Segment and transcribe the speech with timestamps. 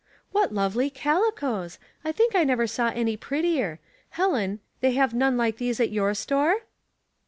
[0.31, 1.77] "What lovely calicoes!
[2.03, 3.79] I think I never saw any prettier.
[4.09, 6.63] Helen, they have none like these at your store